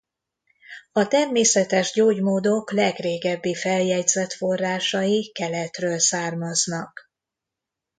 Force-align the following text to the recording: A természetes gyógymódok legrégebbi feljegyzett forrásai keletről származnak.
A 0.91 1.07
természetes 1.07 1.91
gyógymódok 1.91 2.71
legrégebbi 2.71 3.55
feljegyzett 3.55 4.33
forrásai 4.33 5.31
keletről 5.31 5.99
származnak. 5.99 7.11